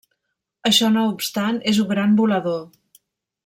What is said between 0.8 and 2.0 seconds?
no obstant, és un